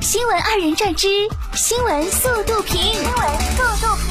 [0.00, 1.08] 新闻二人转之
[1.54, 2.76] 新闻速度评。
[2.80, 4.06] 新闻速度评。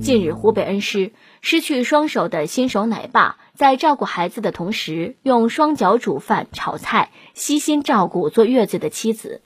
[0.00, 9.42] 近日，湖北恩施失去双手的新手奶爸，在照顾孩子的同时，用双脚煮饭、炒菜，悉心照顾坐月子的妻子。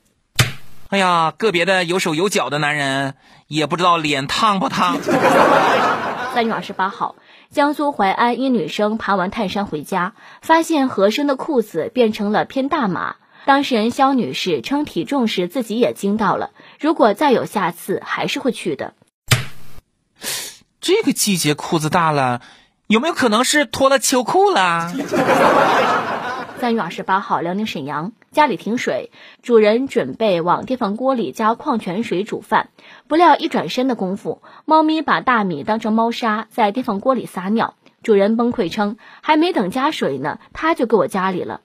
[0.89, 3.15] 哎呀，个别的有手有脚的男人，
[3.49, 4.99] 也不知道脸烫不烫。
[6.35, 7.17] 三月二十八号，
[7.51, 13.17] 江苏淮安一女生爬完泰山回家，发现合身的裤子变成了偏大码。
[13.47, 18.95] 当事人肖女士称，体重时自己也惊到了，如果再有下次，还是会去的。
[20.81, 22.41] 这个季节裤子大了，
[22.87, 24.91] 有没有可能是脱了秋裤了？
[26.59, 29.11] 三月二十八号，辽宁沈阳家里停水，
[29.43, 32.71] 主人准备往电饭锅里加矿泉水煮饭，
[33.09, 41.61] 不料一转身的功夫，猫咪把大米当成猫砂在电饭锅里撒尿，主人崩溃称，还没等加水呢，它就给我家里了。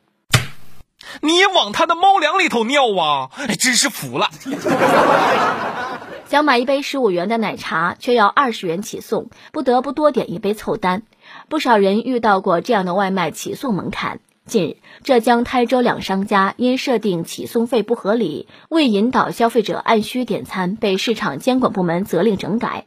[1.21, 3.29] 你也往他的猫粮里头尿啊！
[3.47, 4.29] 哎，真是服了。
[6.29, 11.01] 想买一杯十五元的奶茶，却要二十元起送，不得不多点一杯凑单。
[11.47, 14.19] 不少人遇到过这样的外卖起送门槛。
[14.45, 22.85] 近日，浙江台州两商家因设定起送费不合理，未引导消费者按需点餐，被市场监管部门责令整改。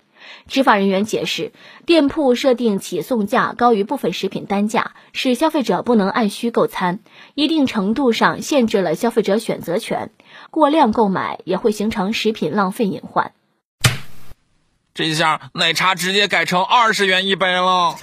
[0.49, 1.53] 执法人员解释，
[1.87, 7.01] 店铺设定起送价高于部分食品单价，使消费者不能按需购餐，
[7.35, 10.11] 一定程度上限制了消费者选择权。
[10.51, 13.33] 过量购买也会形成食品浪费隐患。
[14.95, 17.97] 这下奶茶直接改成二十元一杯了。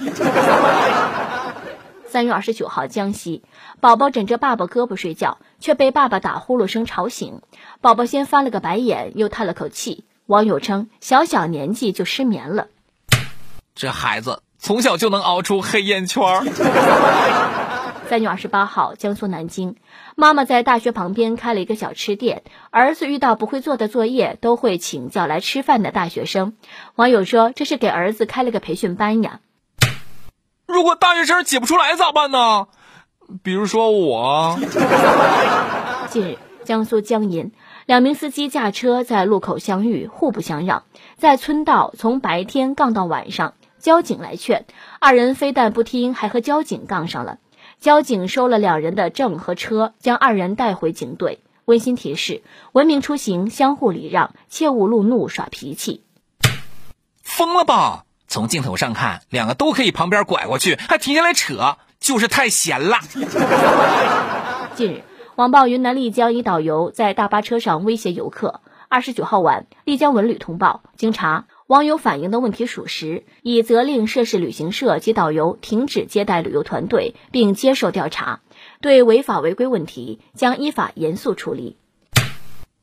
[2.08, 3.44] 三月二十九号，江西
[3.78, 7.42] 宝宝枕着爸爸胳膊睡觉，却被爸爸打呼噜声吵醒。
[7.80, 10.02] 宝宝先翻了个白眼，又叹了口气。
[10.30, 12.68] 网友称，小小年纪就失眠了，
[13.74, 16.22] 这孩子从小就能熬出黑眼圈。
[18.08, 19.74] 三月二十八号，江苏南京，
[20.14, 26.52] 妈妈在大学旁边开了一个小吃店，儿子遇到不会做的作业，都会请教来吃饭的大学生。
[26.94, 29.40] 网友说，这是给儿子开了个培训班呀。
[30.64, 32.68] 如果大学生解不出来咋办呢？
[33.42, 34.60] 比如说我。
[36.08, 37.50] 近日，江苏江阴。
[37.90, 40.84] 两名司机驾车在路口相遇，互不相让，
[41.16, 43.54] 在村道从白天杠到晚上。
[43.80, 44.64] 交警来劝，
[45.00, 47.38] 二人非但不听，还和交警杠上了。
[47.80, 51.40] 交警收了两人的证和车，将二人带回警队。
[51.64, 56.04] 温馨提示：文明出行，相互礼让，切勿路怒耍脾气。
[57.24, 58.04] 疯了吧？
[58.28, 63.00] 从镜头上看，两个都可以旁边拐过去，还停下来扯，就是太闲了。
[64.76, 65.02] 近日。
[65.40, 68.60] 网曝云南丽江一导游在大巴车上威胁游客。
[68.90, 78.40] 二十九号晚，丽江文旅通报，经查，网友反映的问题属实，已责令涉事旅行社及导游停止接待旅游团队，并接受调查，
[78.82, 81.78] 对违法违规问题将依法严肃处理。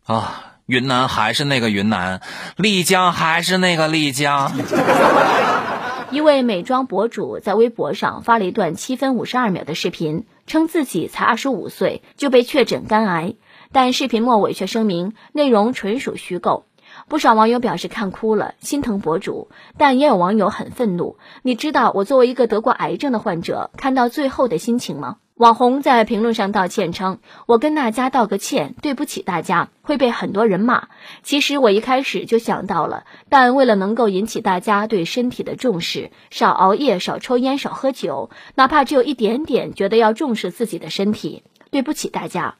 [0.07, 2.21] 啊，云南还是那个云南，
[2.55, 4.51] 丽江还是那个丽江。
[6.09, 13.35] 一位美妆博主在微博上发了一段七分五十二秒的视频，称自己才二十五岁就被确诊肝癌，
[13.71, 16.65] 但视频末尾却声明内容纯属虚构。
[17.09, 21.17] 不少网友表示看哭了，心疼博主，但也有网友很愤怒。
[21.43, 25.17] 你知道我作为一个得过癌症的患者，看到最后的心情吗？
[25.37, 30.87] 网红在评论上道歉称：“我跟大家道个歉，对不起大家，会被很多人骂。
[31.21, 41.43] 其实我一开始就想到了，但为了能够引起大家对身体的重视，少熬夜，少抽烟，少喝酒，哪怕只有一点点，觉得要重视自己的身体。
[41.69, 42.55] 对不起大家。”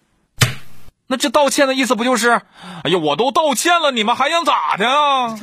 [1.10, 2.42] 那这道歉的意思不就是，
[2.84, 5.36] 哎呀，我都道歉了，你们还想咋的啊？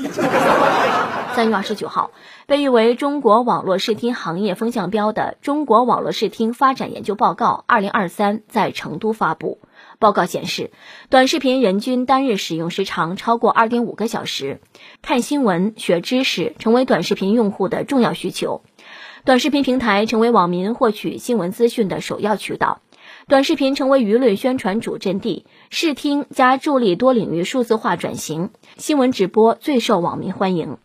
[1.34, 2.10] 三月二十九号，
[2.46, 9.58] 被誉为中国网络视听行业风向标的《中国网络视听发展研究报告（二零二三）》在成都发布。
[9.98, 10.70] 报告显示，
[11.08, 14.60] 短视频人均单日使用时长超过二点五个小时，
[15.00, 18.62] 看新闻、学知识成为短视频用户的重要需求，
[19.24, 22.80] 短视频平台成为网民获取新闻资讯的首要渠道。
[23.26, 30.76] 短视频成为舆论宣传主阵地，视听加助力多领域数字化转型，新闻直播最受网民欢迎。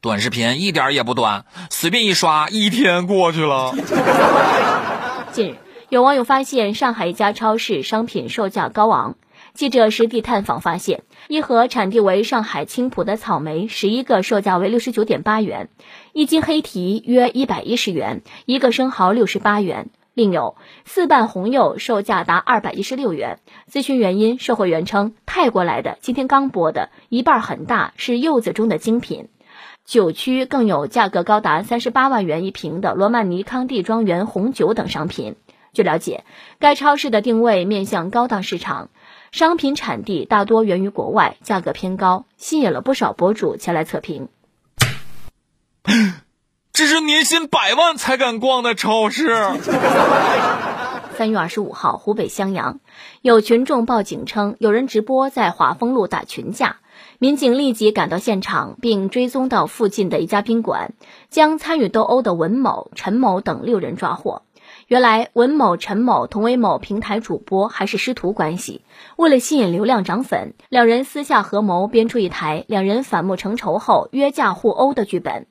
[0.00, 3.74] 短视频一点也不短，随便一刷，一天过去了。
[5.30, 5.56] 近日，
[5.90, 9.16] 有网友发现上海一家超市商品售价高昂，
[9.52, 15.68] 记者实地探访发现，一盒产地为上海青浦的草莓，十一个售价为六十九点八元，
[16.14, 19.90] 一斤黑提约一百一十元，一个生蚝六十八元。
[20.18, 23.38] 另有四瓣红柚售价达二百一十六元。
[23.70, 29.28] 咨询原因，售货员称泰国来的，今天刚剥的，一半很大，是柚子中的精品。
[29.84, 35.36] 酒区更有价格高达三十八万元一瓶的罗曼尼康帝庄园红酒等商品。
[35.72, 36.24] 据了解，
[36.58, 38.90] 该超市的定位面向高档市场，
[39.30, 44.26] 商品产地大多源于国外，价格偏高，吸引了不少博主前来测评。
[46.78, 49.26] 这是年薪百万才敢逛的超市。
[51.18, 52.78] 三月二十五号，湖北襄阳
[53.20, 56.76] 有群众报警称，有人直播在华丰路打群架，
[57.18, 60.92] 民警立即赶到现场，并追踪到附近的一家宾馆，
[61.30, 64.42] 将参与斗殴的文某、陈某等六人抓获。
[64.86, 68.82] 原来，文某、陈某同为某平台主播，还是师徒关系。
[69.16, 75.48] 为了吸引流量涨粉，两人私下合谋编出一台两人反目成仇后约架互殴的剧本。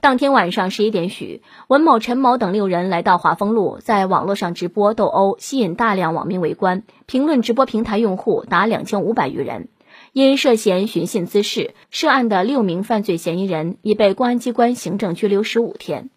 [0.00, 6.84] 当天晚上十一点许，文某、陈某等六人来到华丰路，在网络上直播斗殴，吸引大量网民围观。
[7.04, 9.68] 评论直播平台用户达两千五百余人。
[10.14, 16.08] 因涉嫌寻衅滋事，涉案的六名犯罪嫌疑人已被公安机关行政拘留十五天。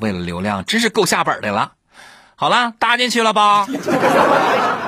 [0.00, 1.74] 为了流量，真是够下本的了。
[2.34, 3.66] 好了，搭进去了吧？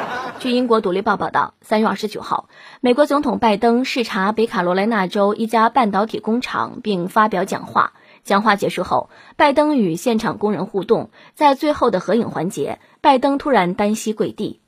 [0.42, 2.48] 据英国《独立报》报道，三月二十九号，
[2.80, 7.92] 美国总统拜登视察北卡罗来纳州一家半导体工厂，并发表讲话。
[8.24, 14.58] 讲话结束后，拜登与现场工人互动，在最后的合影环节，拜登突然单膝跪地。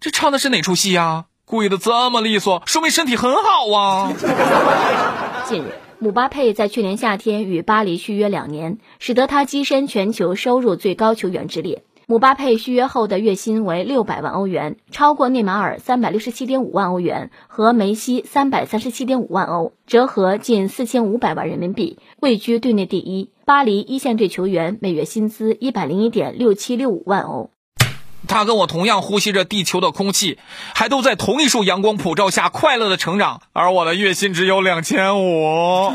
[0.00, 1.26] 这唱的是哪出戏呀？
[1.44, 4.12] 跪的这么利索，说明身体很好啊。
[5.44, 11.82] 近日，姆巴佩在去年夏天与巴黎续约两年，使得他跻身全球收入最高球员之列。
[12.08, 23.32] 姆巴佩续约后的月薪为六百万欧元，超过内马尔三百六十七点五万欧元和梅西三百三十七点五万欧，折合近四千五百万人民币，位居队内第一。
[23.44, 27.50] 巴黎一线队球员每月薪资一百零一点六七六五万欧。
[28.28, 30.38] 他跟我同样呼吸着地球的空气，
[30.76, 35.92] 还都在同一束阳光普照下快乐的成长，而我的月薪只有两千五。